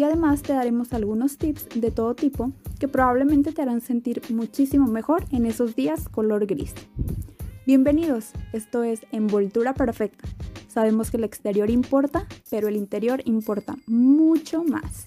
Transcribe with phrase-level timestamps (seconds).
[0.00, 4.86] y además te daremos algunos tips de todo tipo que probablemente te harán sentir muchísimo
[4.86, 6.72] mejor en esos días color gris.
[7.66, 10.26] Bienvenidos, esto es Envoltura Perfecta.
[10.68, 15.06] Sabemos que el exterior importa, pero el interior importa mucho más.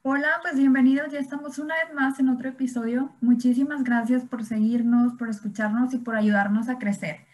[0.00, 3.10] Hola, pues bienvenidos, ya estamos una vez más en otro episodio.
[3.20, 7.27] Muchísimas gracias por seguirnos, por escucharnos y por ayudarnos a crecer.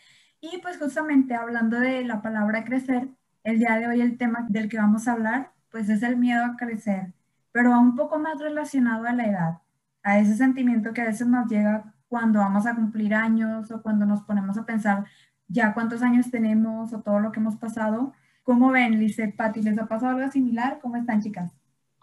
[0.52, 3.08] Y pues justamente hablando de la palabra crecer,
[3.44, 6.44] el día de hoy el tema del que vamos a hablar, pues es el miedo
[6.44, 7.14] a crecer,
[7.50, 9.58] pero a un poco más relacionado a la edad,
[10.02, 14.04] a ese sentimiento que a veces nos llega cuando vamos a cumplir años o cuando
[14.04, 15.06] nos ponemos a pensar
[15.48, 18.12] ya cuántos años tenemos o todo lo que hemos pasado.
[18.42, 19.62] ¿Cómo ven, Lice, Pati?
[19.62, 20.78] ¿Les ha pasado algo similar?
[20.82, 21.52] ¿Cómo están, chicas?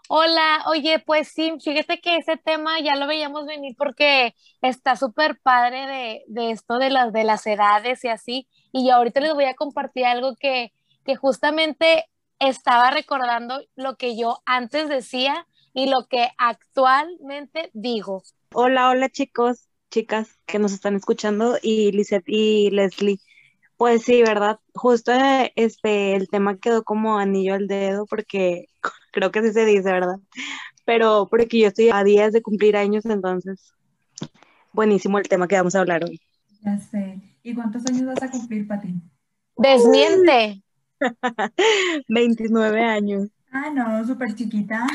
[0.08, 5.38] Hola, oye, pues sí, fíjate que ese tema ya lo veíamos venir porque está súper
[5.40, 8.48] padre de, de, esto de las, de las edades y así.
[8.72, 10.72] Y yo ahorita les voy a compartir algo que,
[11.04, 12.06] que justamente
[12.38, 18.22] estaba recordando lo que yo antes decía y lo que actualmente digo.
[18.52, 23.18] Hola, hola chicos, chicas que nos están escuchando y Lizeth y Leslie.
[23.76, 24.60] Pues sí, ¿verdad?
[24.74, 25.12] Justo
[25.56, 28.66] este, el tema quedó como anillo al dedo porque
[29.12, 30.18] creo que así se dice, ¿verdad?
[30.84, 33.72] Pero porque yo estoy a días de cumplir años, entonces,
[34.72, 36.20] buenísimo el tema que vamos a hablar hoy.
[36.62, 37.20] Ya sé.
[37.42, 38.94] ¿Y cuántos años vas a cumplir, Pati?
[39.56, 40.62] Desmiente.
[42.08, 43.28] 29 años.
[43.52, 44.86] Ah, no, súper chiquita.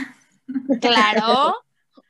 [0.82, 1.56] Claro.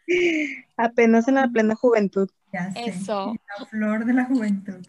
[0.78, 2.30] Apenas en la plena juventud.
[2.54, 2.86] Ya sé.
[2.86, 3.36] Eso.
[3.60, 4.86] La flor de la juventud.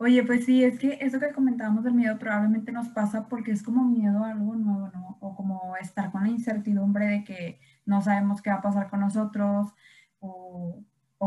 [0.00, 3.64] Oye, pues sí, es que eso que comentábamos del miedo probablemente nos pasa porque es
[3.64, 5.18] como miedo a algo nuevo, ¿no?
[5.20, 9.00] O como estar con la incertidumbre de que no sabemos qué va a pasar con
[9.00, 9.74] nosotros
[10.20, 10.84] o,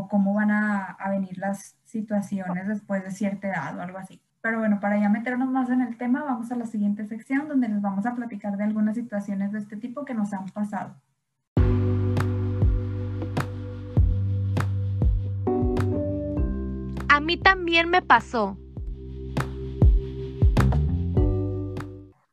[0.10, 4.22] cómo van a, a, venir las situaciones después de cierta edad o algo así.
[4.42, 7.68] Pero bueno, para ya meternos más en el tema, vamos a la siguiente sección donde
[7.68, 10.96] les vamos a platicar de algunas situaciones de este tipo que nos han pasado.
[17.10, 18.61] A mí también me pasó.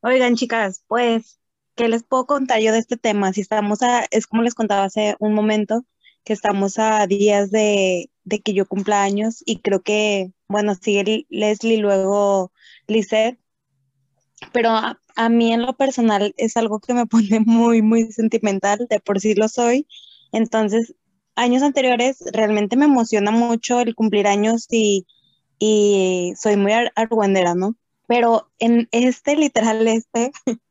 [0.01, 1.41] Oigan, chicas, pues,
[1.75, 3.33] ¿qué les puedo contar yo de este tema?
[3.33, 5.85] Si estamos a, es como les contaba hace un momento,
[6.25, 11.27] que estamos a días de, de que yo cumpla años y creo que, bueno, sigue
[11.31, 12.53] Leslie, luego
[12.87, 13.39] Lizeth,
[14.53, 18.87] pero a, a, mí en lo personal es algo que me pone muy, muy sentimental,
[18.89, 19.87] de por sí lo soy.
[20.33, 20.95] Entonces,
[21.35, 25.07] años anteriores realmente me emociona mucho el cumplir años y,
[25.59, 27.77] y soy muy ar argüendera, ¿no?
[28.09, 30.33] Pero en este, literal, este,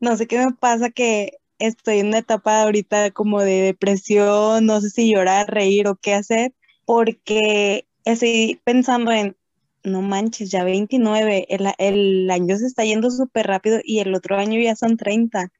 [0.00, 4.80] no sé qué me pasa que estoy en una etapa ahorita como de depresión, no
[4.80, 6.52] sé si llorar, reír o qué hacer,
[6.84, 9.36] porque estoy pensando en,
[9.84, 14.36] no manches, ya 29, el, el año se está yendo súper rápido y el otro
[14.36, 15.52] año ya son 30.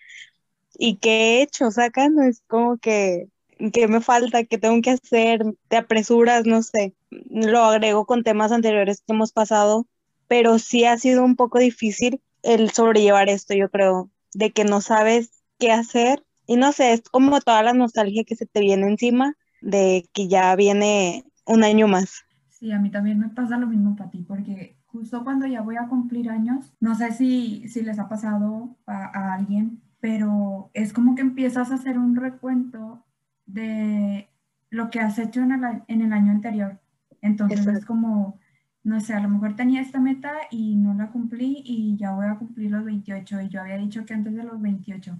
[0.78, 1.70] ¿Y qué he hecho?
[1.70, 3.28] Saca, no es como que,
[3.72, 4.44] ¿qué me falta?
[4.44, 5.42] ¿Qué tengo que hacer?
[5.68, 6.46] ¿Te apresuras?
[6.46, 6.94] No sé.
[7.10, 9.86] Lo agrego con temas anteriores que hemos pasado
[10.30, 14.80] pero sí ha sido un poco difícil el sobrellevar esto, yo creo, de que no
[14.80, 18.86] sabes qué hacer y no sé, es como toda la nostalgia que se te viene
[18.86, 22.22] encima de que ya viene un año más.
[22.48, 25.74] Sí, a mí también me pasa lo mismo para ti, porque justo cuando ya voy
[25.76, 30.92] a cumplir años, no sé si, si les ha pasado a, a alguien, pero es
[30.92, 33.04] como que empiezas a hacer un recuento
[33.46, 34.28] de
[34.70, 36.78] lo que has hecho en el, en el año anterior.
[37.20, 38.38] Entonces es como,
[38.82, 42.26] no sé, a lo mejor tenía esta meta y no la cumplí y ya voy
[42.26, 45.18] a cumplir los 28 y yo había dicho que antes de los 28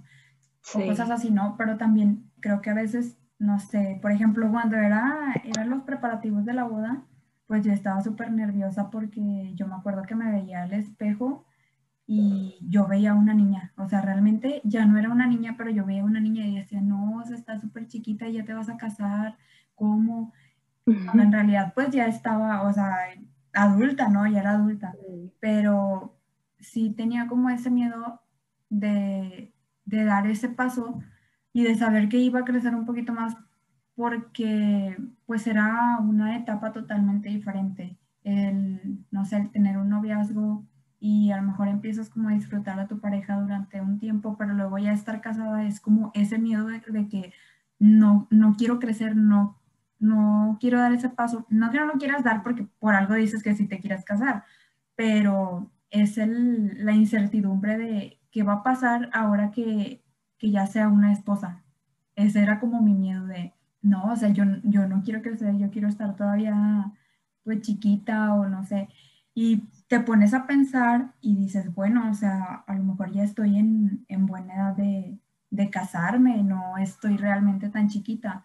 [0.61, 0.81] sí.
[0.81, 1.55] o cosas así, ¿no?
[1.57, 6.43] Pero también creo que a veces, no sé, por ejemplo, cuando era, eran los preparativos
[6.45, 7.03] de la boda,
[7.45, 11.45] pues yo estaba súper nerviosa porque yo me acuerdo que me veía al espejo
[12.07, 15.85] y yo veía una niña, o sea, realmente ya no era una niña, pero yo
[15.85, 18.69] veía una niña y decía, no, o sea, está súper chiquita y ya te vas
[18.69, 19.37] a casar,
[19.75, 20.33] ¿cómo?
[20.85, 21.21] Uh -huh.
[21.21, 22.97] En realidad, pues ya estaba, o sea,
[23.53, 24.27] adulta, ¿no?
[24.27, 25.31] Ya era adulta, sí.
[25.39, 26.17] pero
[26.59, 28.21] sí tenía como ese miedo
[28.69, 29.53] de,
[29.85, 30.99] de, dar ese paso
[31.53, 33.35] y de saber que iba a crecer un poquito más
[33.95, 37.97] porque pues era una etapa totalmente diferente.
[38.23, 40.65] El, no sé, el tener un noviazgo
[40.99, 44.53] y a lo mejor empiezas como a disfrutar a tu pareja durante un tiempo, pero
[44.53, 47.33] luego ya estar casada es como ese miedo de, que
[47.79, 49.60] no, no quiero crecer, no,
[50.01, 51.45] no quiero dar ese paso.
[51.49, 54.43] No que no lo quieras dar porque por algo dices que sí te quieres casar,
[54.95, 60.03] pero es el, la incertidumbre de qué va a pasar ahora que,
[60.37, 61.63] que ya sea una esposa.
[62.15, 65.71] Ese era como mi miedo de, no, o sea, yo, yo no quiero crecer, yo
[65.71, 66.91] quiero estar todavía
[67.43, 68.89] pues chiquita o no sé.
[69.33, 73.57] Y te pones a pensar y dices, bueno, o sea, a lo mejor ya estoy
[73.57, 75.19] en, buena edad de,
[75.69, 78.43] casarme, no estoy realmente tan chiquita,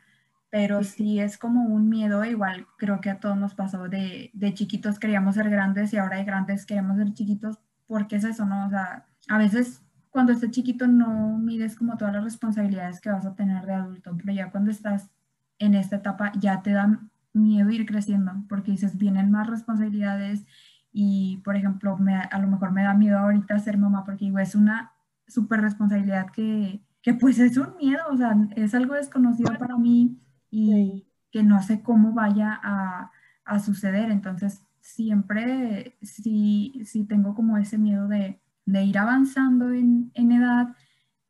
[0.56, 4.54] pero sí es como un miedo, igual creo que a todos nos pasó de, de
[4.54, 8.64] chiquitos queríamos ser grandes y ahora de grandes queremos ser chiquitos, porque es eso, ¿no?
[8.64, 13.26] O sea, a veces cuando estás chiquito no mides como todas las responsabilidades que vas
[13.26, 15.10] a tener de adulto, pero ya cuando estás
[15.58, 17.02] en esta etapa ya te da
[17.34, 20.46] miedo ir creciendo, porque dices, vienen más responsabilidades
[20.90, 24.38] y, por ejemplo, me, a lo mejor me da miedo ahorita ser mamá porque digo,
[24.38, 24.94] es una
[25.28, 30.18] súper responsabilidad que, que, pues es un miedo, o sea, es algo desconocido para mí
[30.50, 33.10] y que no sé cómo vaya a,
[33.44, 34.10] a suceder.
[34.10, 40.74] Entonces, siempre sí, sí tengo como ese miedo de, de ir avanzando en, en, edad,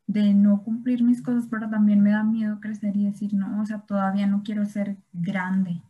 [0.06, 3.66] de no cumplir mis cosas, pero también me da miedo crecer y decir, no, o
[3.66, 5.82] sea, todavía no quiero ser grande.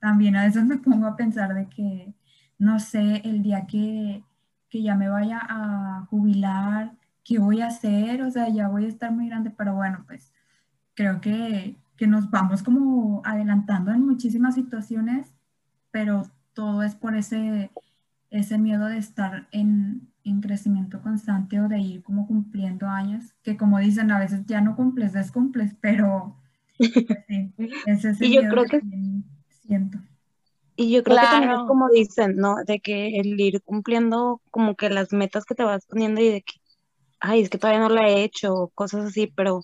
[0.00, 2.14] También a veces me pongo a pensar de que
[2.62, 4.24] no sé, el día que,
[4.72, 8.22] ya me vaya a jubilar, ¿qué voy a hacer?
[8.22, 10.32] O sea, ya voy a estar muy grande, pero bueno, pues
[10.94, 11.76] creo que,
[12.06, 15.32] nos vamos como adelantando en muchísimas situaciones,
[15.90, 16.22] pero
[16.54, 17.70] todo es por ese,
[18.30, 20.08] ese miedo de estar en,
[20.40, 24.76] crecimiento constante o de ir como cumpliendo años, que como dicen, a veces ya no
[24.76, 26.36] cumples, descumples, pero
[26.78, 26.90] pues
[27.28, 27.52] sí,
[27.86, 28.80] ese es el y yo creo que
[29.66, 29.98] siento.
[30.76, 32.56] Y yo creo que también es como dicen, ¿no?
[32.66, 36.42] De que el ir cumpliendo como que las metas que te vas poniendo y de
[36.42, 36.54] que,
[37.20, 39.62] ay, es que todavía no la he hecho, cosas así, pero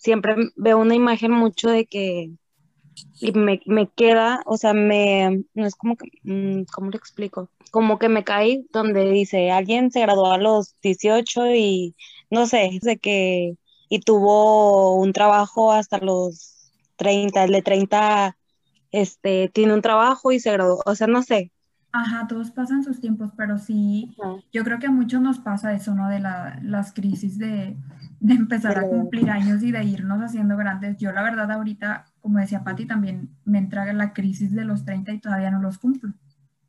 [0.00, 2.30] siempre veo una imagen mucho de que
[3.20, 7.50] y me, me queda, o sea, me, no es como que, mm, ¿cómo lo explico?
[7.70, 11.94] Como que me cae donde dice, alguien se graduó a los 18 y,
[12.30, 13.56] no sé, de que,
[13.88, 18.36] y tuvo un trabajo hasta los 30, el de 30
[18.90, 21.52] este, tiene un trabajo y se graduó, o sea, no sé.
[21.92, 24.14] Ajá, todos pasan sus tiempos, pero sí,
[24.52, 26.08] yo creo que a muchos nos pasa eso, ¿no?
[26.08, 27.76] De la, las crisis de,
[28.20, 30.98] de empezar a cumplir años y de irnos haciendo grandes.
[30.98, 35.12] Yo la verdad ahorita, como decía Patti, también me entra la crisis de los 30
[35.12, 36.12] y todavía no los cumplo.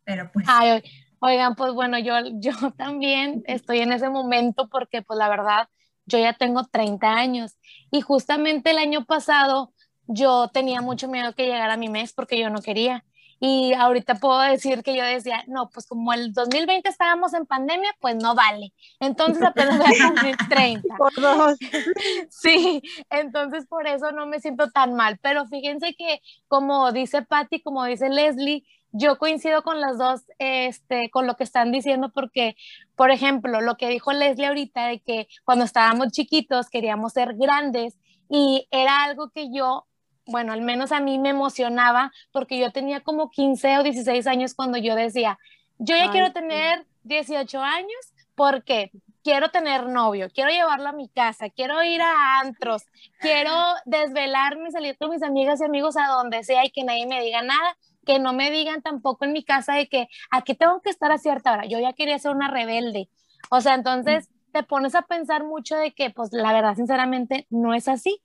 [0.06, 0.45] Pero pues...
[0.50, 0.81] Ay,
[1.19, 5.68] oigan, pues bueno, yo, yo también estoy en ese momento porque pues la verdad,
[6.06, 7.57] yo ya tengo 30 años
[7.92, 9.74] y justamente el año pasado
[10.07, 13.03] yo tenía mucho miedo que llegara mi mes porque yo no quería.
[13.43, 17.89] Y ahorita puedo decir que yo decía, no, pues como el 2020 estábamos en pandemia,
[17.99, 18.71] pues no vale.
[18.99, 20.95] Entonces apenas voy a cumplir 30.
[20.95, 21.57] Por dos.
[22.29, 25.17] Sí, entonces por eso no me siento tan mal.
[25.23, 31.09] Pero fíjense que como dice Patty, como dice Leslie, yo coincido con las dos, este,
[31.09, 32.55] con lo que están diciendo, porque,
[32.95, 37.97] por ejemplo, lo que dijo Leslie ahorita de que cuando estábamos chiquitos queríamos ser grandes
[38.29, 39.88] y era algo que yo
[40.25, 44.53] bueno, al menos a mí me emocionaba porque yo tenía como 15 o 16 años
[44.53, 45.39] cuando yo decía,
[45.77, 48.91] yo ya quiero tener 18 años porque
[49.24, 52.84] quiero tener novio, quiero llevarlo a mi casa, quiero ir a antros,
[53.19, 53.53] quiero
[53.86, 57.41] desvelarme, salir con mis amigas y amigos a donde sea y que nadie me diga
[57.41, 61.12] nada, que no me digan tampoco en mi casa de que aquí tengo que estar
[61.12, 61.65] a cierta hora.
[61.65, 63.10] Yo ya quería ser una rebelde.
[63.50, 67.74] O sea, entonces te pones a pensar mucho de que, pues la verdad, sinceramente, no
[67.74, 68.22] es así.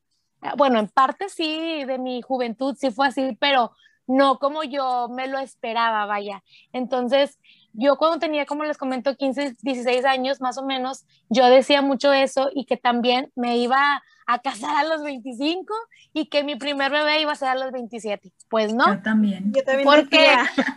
[0.47, 3.73] Ah, bueno, en parte sí, de mi juventud sí fue así, pero
[4.07, 6.43] no como yo me lo esperaba, vaya.
[6.73, 7.39] Entonces,
[7.73, 12.13] yo cuando tenía, como les comento, 15, 16 años más o menos, yo decía mucho
[12.13, 15.73] eso y que también me iba a casar a los 25
[16.13, 18.33] y que mi primer bebé iba a ser a los 27.
[18.49, 18.95] Pues no.
[18.95, 19.53] Yo también.
[19.53, 20.27] Yo también porque,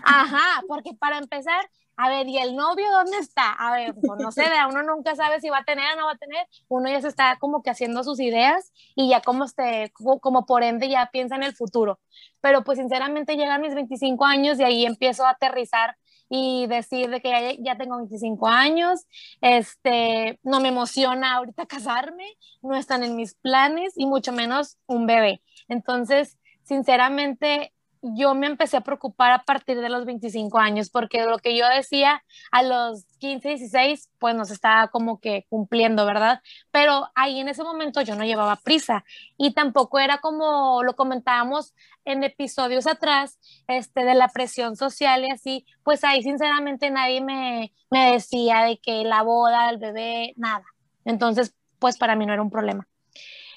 [0.04, 1.70] ajá, porque para empezar,
[2.01, 3.51] a ver, ¿y el novio dónde está?
[3.51, 6.13] A ver, pues no sé, uno nunca sabe si va a tener o no va
[6.13, 9.91] a tener, uno ya se está como que haciendo sus ideas y ya como, este,
[10.22, 12.00] como por ende ya piensa en el futuro.
[12.39, 15.98] Pero pues sinceramente llegan mis 25 años y ahí empiezo a aterrizar
[16.29, 19.06] y decir de que ya, ya, tengo 25 años,
[19.41, 25.06] este, no me emociona ahorita casarme, no están en mis planes y mucho menos un
[25.06, 25.41] bebé.
[25.68, 31.38] Entonces, sinceramente, yo me empecé a preocupar a partir de los 25 años, porque lo
[31.39, 36.41] que yo decía a los 15, 16, pues nos estaba como que cumpliendo, ¿verdad?
[36.72, 39.03] Pero ahí en ese momento yo no llevaba prisa
[39.38, 41.74] y tampoco era como lo comentábamos
[42.06, 47.74] en episodios atrás, este, de la presión social y así, pues ahí sinceramente nadie me,
[47.91, 50.65] me decía de que la boda, el bebé, nada.
[51.06, 52.88] Entonces, pues para mí no era un problema.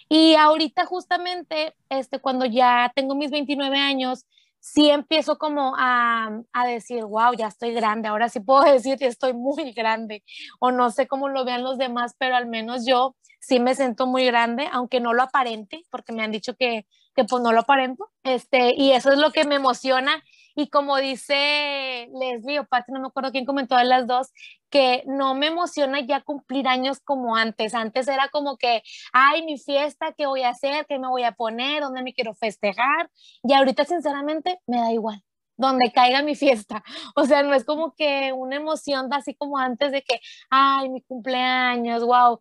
[0.09, 4.26] Y ahorita justamente, este, cuando ya tengo mis 29 años,
[4.62, 9.06] sí empiezo como a, a, decir, wow, ya estoy grande, ahora sí puedo decir que
[9.06, 10.23] estoy muy grande,
[10.61, 14.06] o no sé cómo lo vean los demás, pero al menos yo sí me siento
[14.06, 17.61] muy grande, aunque no lo aparente, porque me han dicho que, que pues no lo
[17.61, 20.23] aparento, este, y eso es lo que me emociona
[20.54, 24.32] y como dice Leslie o Patti, no me acuerdo quién comentó de las dos,
[24.71, 27.75] que no me emociona ya cumplir años como antes.
[27.75, 28.82] Antes era como que,
[29.12, 30.87] ay, mi fiesta, ¿qué voy a hacer?
[30.87, 31.82] ¿Qué me voy a poner?
[31.82, 33.11] ¿Dónde me quiero festejar?
[33.42, 35.23] Y ahorita, sinceramente, me da igual
[35.56, 36.82] donde caiga mi fiesta.
[37.16, 41.02] O sea, no es como que una emoción así como antes de que, ay, mi
[41.02, 42.38] cumpleaños, wow.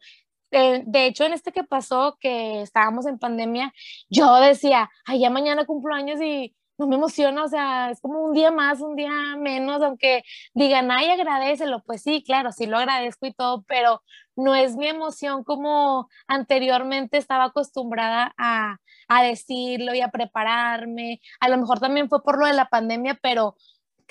[0.52, 3.74] De, de, hecho, en este que pasó, que estábamos en pandemia,
[4.10, 8.22] yo decía, ay, ya mañana cumplo años y no me emociona, o sea, es como
[8.22, 10.24] un día más, un día menos, aunque
[10.56, 14.02] digan, ay, agradecelo, pues sí, claro, sí lo agradezco y todo, pero
[14.36, 21.22] no es mi emoción como anteriormente estaba acostumbrada a, a decirlo y a prepararme.
[21.40, 23.56] A lo mejor también fue por lo de la pandemia, pero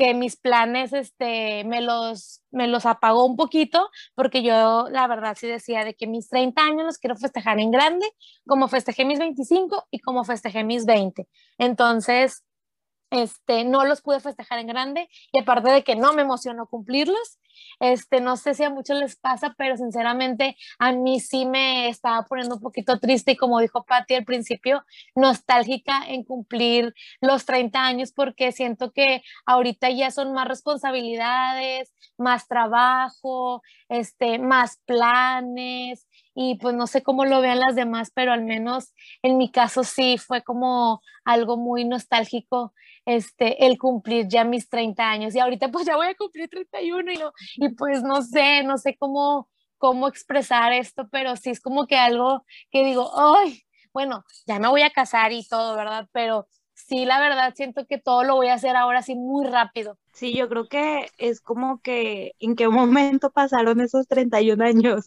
[0.01, 5.37] que mis planes este, me, los, me los apagó un poquito, porque yo la verdad
[5.39, 8.07] sí decía de que mis 30 años los quiero festejar en grande,
[8.47, 11.29] como festejé mis 25 y como festejé mis 20.
[11.59, 12.45] Entonces,
[13.11, 17.39] este, no los pude festejar en grande y aparte de que no me emocionó cumplirlos,
[17.81, 22.23] este, no sé si a muchos les pasa, pero sinceramente a mí sí me estaba
[22.23, 27.85] poniendo un poquito triste y como dijo Patti al principio, nostálgica en cumplir los 30
[27.85, 36.57] años porque siento que ahorita ya son más responsabilidades, más trabajo, este, más planes y
[36.57, 40.19] pues no sé cómo lo vean las demás, pero al menos en mi caso sí
[40.19, 42.73] fue como algo muy nostálgico
[43.05, 45.35] este, el cumplir ya mis 30 años.
[45.35, 48.79] Y ahorita pues ya voy a cumplir 31 y, no, y pues no sé, no
[48.79, 54.25] sé cómo, cómo expresar esto, pero sí es como que algo que digo, ay, bueno,
[54.47, 56.09] ya me voy a casar y todo, ¿verdad?
[56.13, 59.99] Pero sí, la verdad, siento que todo lo voy a hacer ahora sí muy rápido.
[60.13, 65.05] Sí, yo creo que es como que en qué momento pasaron esos 31 años.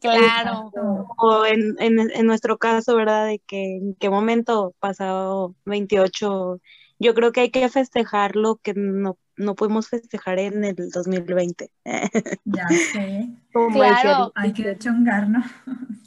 [0.00, 0.70] Claro.
[1.16, 3.26] O en, en, en, nuestro caso, ¿verdad?
[3.26, 6.60] De que en qué momento pasado 28.
[6.98, 11.70] Yo creo que hay que festejar lo que no, no pudimos festejar en el 2020.
[12.44, 13.30] Ya sé.
[13.72, 14.32] claro.
[14.34, 15.42] Hay que chongar, ¿no?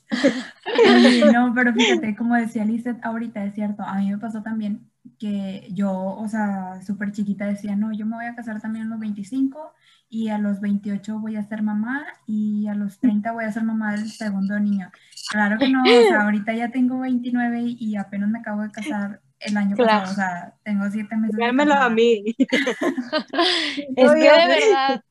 [1.34, 4.90] no, pero fíjate, como decía Lizeth ahorita, es cierto, a mí me pasó también
[5.20, 8.90] que yo, o sea, súper chiquita decía, no, yo me voy a casar también a
[8.90, 9.74] los 25
[10.16, 13.64] y a los 28 voy a ser mamá y a los 30 voy a ser
[13.64, 14.90] mamá del segundo niño.
[15.30, 19.20] Claro que no, o sea, ahorita ya tengo 29 y apenas me acabo de casar
[19.42, 21.38] el año pasado, o sea, tengo siete meses.
[21.38, 22.24] Dámelo a mí.
[22.38, 25.04] es que de verdad.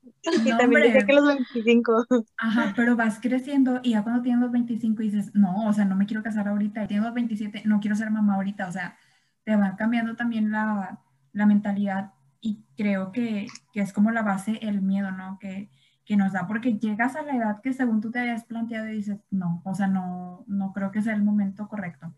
[0.43, 2.07] Y no, también dice que los 25.
[2.39, 5.97] Ajá, pero vas creciendo y ya cuando tienes los 25 dices, no, o sea, no
[5.97, 8.97] me quiero casar ahorita, los 27, no quiero ser mamá ahorita, o sea,
[9.45, 10.99] te va cambiando también la,
[11.35, 12.13] la mentalidad
[12.45, 15.39] y creo que, que, es como la base el miedo, ¿no?
[15.41, 15.71] Que,
[16.05, 18.97] que, nos da, porque llegas a la edad que según tú te habías planteado y
[18.97, 22.13] dices, no, o sea, no, no creo que sea el momento correcto.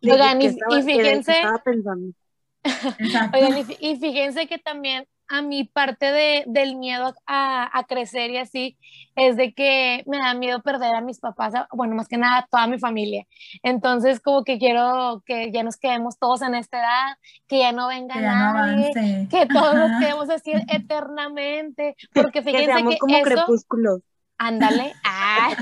[0.00, 1.34] Oigan, y, y, fíjense,
[3.34, 8.30] Oigan, y, y fíjense que también a mi parte de, del miedo a, a, crecer
[8.30, 8.76] y así
[9.16, 12.46] es de que me da miedo perder a mis papás, bueno, más que nada a
[12.46, 13.26] toda mi familia.
[13.62, 17.16] Entonces, como que quiero que ya nos quedemos todos en esta edad,
[17.48, 23.22] que ya no venga nadie, que todos nos quedemos así eternamente, porque fíjense que, como
[23.22, 24.00] crepúsculo.
[24.36, 24.92] Ándale.
[25.04, 25.54] Ah.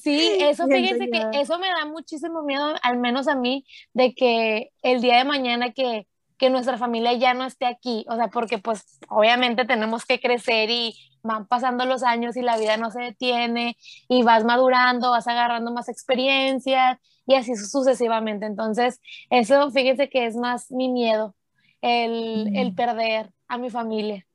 [0.00, 4.70] Sí, eso fíjense que eso me da muchísimo miedo, al menos a mí, de que
[4.82, 6.06] el día de mañana que
[6.44, 10.68] que nuestra familia ya no esté aquí, o sea, porque pues obviamente tenemos que crecer
[10.68, 13.78] y van pasando los años y la vida no se detiene
[14.10, 18.44] y vas madurando, vas agarrando más experiencias y así sucesivamente.
[18.44, 21.34] Entonces, eso fíjense que es más mi miedo,
[21.80, 24.26] el, el perder a mi familia.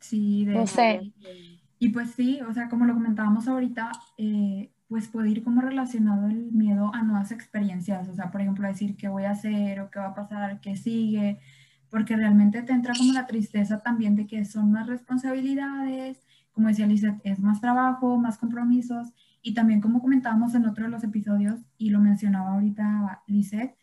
[0.00, 1.12] Sí, de no sé.
[1.78, 6.26] Y pues sí, o sea, como lo comentábamos ahorita, eh, pues puede ir como relacionado
[6.26, 9.88] el miedo a nuevas experiencias, o sea, por ejemplo, decir qué voy a hacer o
[9.88, 11.38] qué va a pasar, qué sigue,
[11.90, 16.20] porque realmente te entra como la tristeza también de que son más responsabilidades,
[16.50, 20.90] como decía Lizeth, es más trabajo, más compromisos, y también como comentábamos en otro de
[20.90, 23.76] los episodios, y lo mencionaba ahorita Lizeth,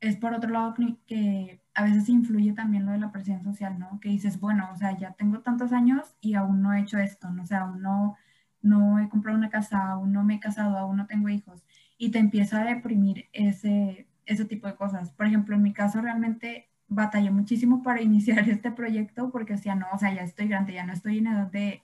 [0.00, 0.74] es por otro lado
[1.06, 4.00] que a veces influye también lo de la presión social, ¿no?
[4.00, 7.30] Que dices, bueno, o sea, ya tengo tantos años y aún no he hecho esto,
[7.30, 7.44] ¿no?
[7.44, 8.16] O sea, aún no,
[8.62, 11.62] no he comprado una casa, aún no me he casado, aún no tengo hijos.
[11.98, 15.10] Y te empieza a deprimir ese, ese tipo de cosas.
[15.10, 19.86] Por ejemplo, en mi caso realmente batallé muchísimo para iniciar este proyecto porque decía, no,
[19.92, 21.82] o sea, ya estoy grande, ya no estoy en edad de,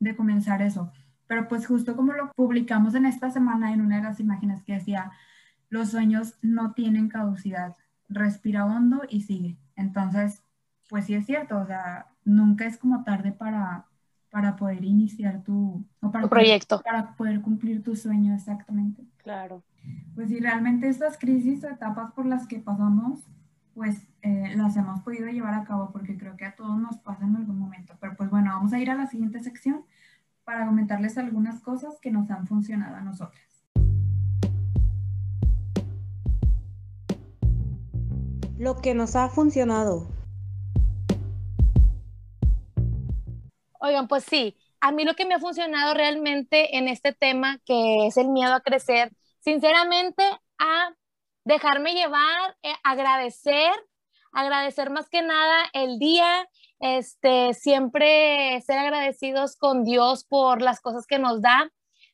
[0.00, 0.92] de comenzar eso.
[1.26, 4.74] Pero pues justo como lo publicamos en esta semana en una de las imágenes que
[4.74, 5.12] decía,
[5.70, 7.74] los sueños no tienen caducidad,
[8.08, 9.56] respira hondo y sigue.
[9.76, 10.42] Entonces,
[10.88, 13.86] pues sí es cierto, o sea, nunca es como tarde para,
[14.34, 16.82] para poder iniciar tu, o para proyecto.
[16.82, 19.04] para poder cumplir tu sueño, exactamente.
[19.18, 19.62] Claro.
[20.16, 23.20] Pues sí, realmente estas crisis o etapas por las que pasamos,
[23.74, 27.24] pues eh, las hemos podido llevar a cabo porque creo que a todos nos pasa
[27.24, 27.94] en algún momento.
[28.00, 29.84] Pero pues bueno, vamos a ir a la siguiente sección
[30.42, 33.44] para comentarles algunas cosas que nos han funcionado a nosotras.
[38.58, 40.13] Lo que nos ha funcionado.
[43.84, 48.06] Oigan, pues sí, a mí lo que me ha funcionado realmente en este tema, que
[48.06, 50.22] es el miedo a crecer, sinceramente,
[50.58, 50.94] a
[51.44, 53.72] dejarme llevar, eh, agradecer,
[54.32, 56.48] agradecer más que nada el día,
[56.80, 61.70] este, siempre ser agradecidos con Dios por las cosas que nos da,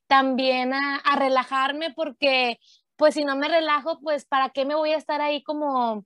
[0.08, 2.58] también a, a relajarme porque
[2.96, 6.04] pues si no me relajo, pues para qué me voy a estar ahí como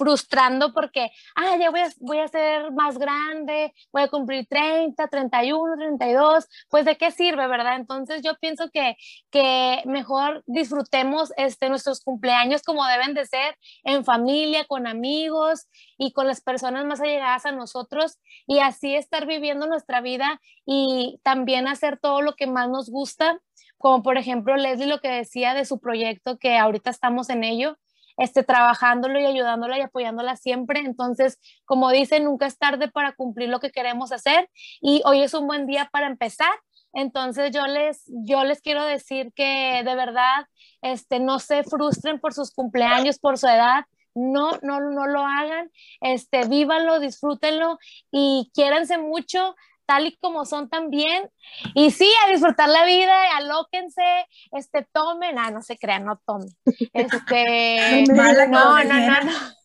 [0.00, 5.08] frustrando porque, ah, ya voy a, voy a ser más grande, voy a cumplir 30,
[5.08, 7.76] 31, 32, pues de qué sirve, ¿verdad?
[7.76, 8.96] Entonces yo pienso que,
[9.30, 16.12] que mejor disfrutemos este, nuestros cumpleaños como deben de ser, en familia, con amigos y
[16.12, 21.68] con las personas más allegadas a nosotros y así estar viviendo nuestra vida y también
[21.68, 23.38] hacer todo lo que más nos gusta,
[23.76, 27.76] como por ejemplo Leslie lo que decía de su proyecto que ahorita estamos en ello
[28.20, 30.80] este, trabajándolo y ayudándola y apoyándola siempre.
[30.80, 34.48] Entonces, como dice, nunca es tarde para cumplir lo que queremos hacer
[34.82, 36.52] y hoy es un buen día para empezar.
[36.92, 40.46] Entonces yo les, yo les quiero decir que de verdad
[40.82, 43.84] este, no se frustren por sus cumpleaños, por su edad.
[44.14, 47.78] No, no, no lo hagan, este, vívanlo, disfrútenlo
[48.10, 49.54] y quiéranse mucho,
[49.90, 51.28] tal y como son también.
[51.74, 56.48] Y sí, a disfrutar la vida, alóquense, este, tomen, ah, no se crean, no tomen.
[56.92, 59.30] Este, no, no, no, no.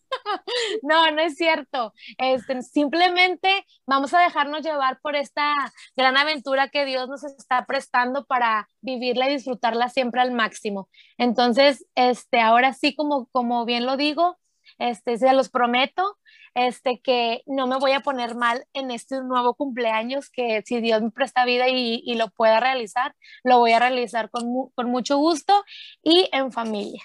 [0.81, 1.93] No, no es cierto.
[2.17, 5.53] Este, simplemente vamos a dejarnos llevar por esta
[5.95, 10.89] gran aventura que Dios nos está prestando para vivirla y disfrutarla siempre al máximo.
[11.17, 14.37] Entonces, este, ahora sí, como, como bien lo digo,
[14.79, 16.17] este, se los prometo,
[16.53, 21.01] este, que no me voy a poner mal en este nuevo cumpleaños, que si Dios
[21.01, 25.17] me presta vida y, y lo pueda realizar, lo voy a realizar con, con, mucho
[25.17, 25.53] gusto
[26.01, 27.01] y en familia.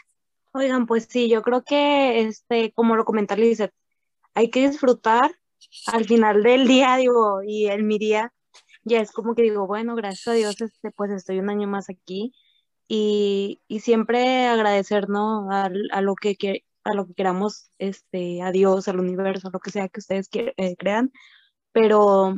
[0.53, 3.73] Oigan, pues sí, yo creo que, este, como lo comenta Lizeth,
[4.35, 5.33] hay que disfrutar
[5.87, 8.33] al final del día, digo, y en mi día,
[8.85, 11.91] ya es como que digo, bueno, gracias a Dios, este, pues estoy un año más
[11.91, 12.33] aquí
[12.89, 15.49] y, y siempre agradecer, ¿no?
[15.51, 15.69] A,
[16.01, 20.01] lo que, a lo que queramos, este, a Dios, al universo, lo que sea que
[20.01, 21.13] ustedes eh, crean,
[21.73, 22.37] pero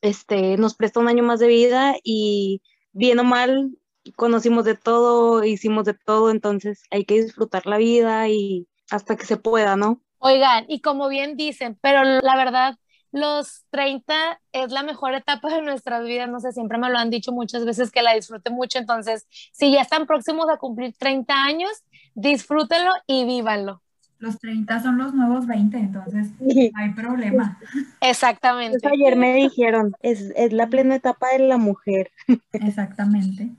[0.00, 3.70] este, nos presta un año más de vida y bien o mal
[4.16, 9.26] conocimos de todo, hicimos de todo, entonces hay que disfrutar la vida y hasta que
[9.26, 10.00] se pueda, ¿no?
[10.18, 12.76] Oigan, y como bien dicen, pero la verdad,
[13.12, 17.10] los 30 es la mejor etapa de nuestras vidas, no sé, siempre me lo han
[17.10, 21.34] dicho muchas veces que la disfrute mucho, entonces, si ya están próximos a cumplir 30
[21.34, 21.70] años,
[22.14, 23.82] disfrútenlo y vívanlo.
[24.18, 27.58] Los 30 son los nuevos 20, entonces no hay problema.
[28.00, 28.78] Exactamente.
[28.82, 32.10] Pues ayer me dijeron, es, es la plena etapa de la mujer.
[32.52, 33.50] Exactamente.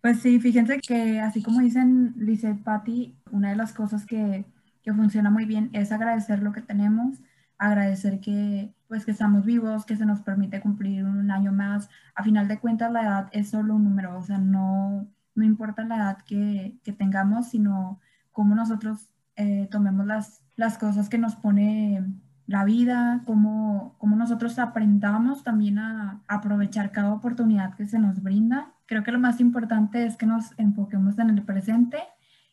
[0.00, 4.44] Pues sí, fíjense que así como dicen dice Patti, una de las cosas que,
[4.82, 7.18] que funciona muy bien es agradecer lo que tenemos,
[7.58, 11.88] agradecer que pues que estamos vivos, que se nos permite cumplir un año más.
[12.14, 15.84] A final de cuentas la edad es solo un número, o sea, no, no importa
[15.84, 18.00] la edad que, que tengamos, sino
[18.32, 22.04] cómo nosotros eh, tomemos las, las cosas que nos pone
[22.46, 28.72] la vida, cómo, cómo nosotros aprendamos también a, aprovechar cada oportunidad que se nos brinda.
[28.86, 31.98] Creo que lo más importante es que nos enfoquemos en el presente,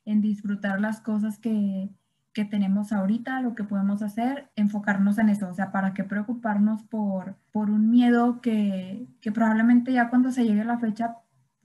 [0.06, 1.90] en disfrutar las cosas que,
[2.32, 5.50] que tenemos ahorita, lo que podemos hacer, enfocarnos en eso.
[5.50, 10.46] O sea, ¿para qué preocuparnos por, por un miedo que, que probablemente ya cuando se
[10.46, 11.16] llegue la fecha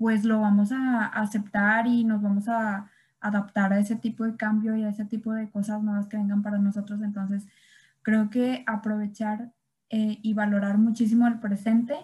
[0.03, 4.75] pues lo vamos a aceptar y nos vamos a adaptar a ese tipo de cambio
[4.75, 7.01] y a ese tipo de cosas nuevas que vengan para nosotros.
[7.03, 7.47] Entonces,
[8.03, 9.53] creo que aprovechar
[9.91, 11.95] eh, y valorar muchísimo el presente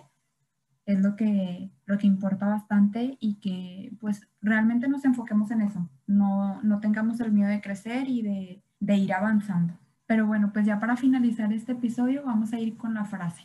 [0.87, 5.91] es lo que, lo que importa bastante y que pues realmente nos enfoquemos en eso,
[6.07, 9.75] no, no tengamos el miedo de crecer y de, de ir avanzando.
[10.07, 13.43] Pero bueno, pues ya para finalizar este episodio vamos a ir con la frase.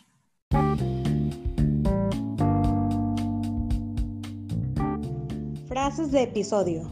[5.74, 6.84] Frases de episodio.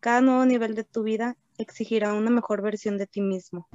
[0.00, 3.68] Cada nuevo nivel de tu vida exigirá una mejor versión de ti mismo.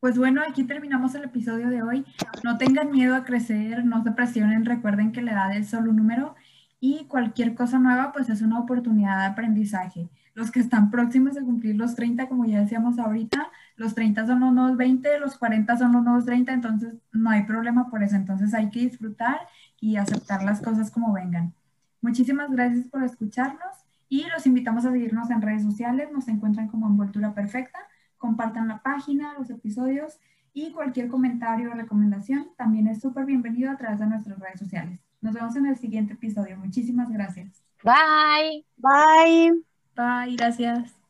[0.00, 2.06] Pues bueno, aquí terminamos el episodio de hoy.
[2.42, 5.96] No tengan miedo a crecer, no se presionen, recuerden que la edad es solo un
[5.96, 6.36] número
[6.80, 10.08] y cualquier cosa nueva pues es una oportunidad de aprendizaje.
[10.32, 14.40] Los que están próximos a cumplir los 30, como ya decíamos ahorita, los 30 son
[14.40, 18.16] los nuevos 20, los 40 son los nuevos 30, entonces no hay problema por eso.
[18.16, 19.40] Entonces hay que disfrutar
[19.80, 21.54] y aceptar las cosas como vengan.
[22.00, 23.74] Muchísimas gracias por escucharnos
[24.08, 26.08] y los invitamos a seguirnos en redes sociales.
[26.12, 27.78] Nos encuentran como Envoltura Perfecta
[28.24, 30.18] compartan la página, los episodios
[30.54, 34.98] y cualquier comentario o recomendación también es súper bienvenido a través de nuestras redes sociales.
[35.20, 36.56] Nos vemos en el siguiente episodio.
[36.56, 37.62] Muchísimas gracias.
[37.82, 38.64] Bye.
[38.78, 39.62] Bye.
[39.94, 41.03] Bye, gracias.